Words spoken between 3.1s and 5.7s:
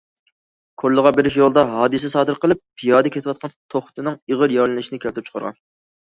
كېتىۋاتقان توختىنىڭ ئېغىر يارىلىنىشىنى كەلتۈرۈپ چىقارغان.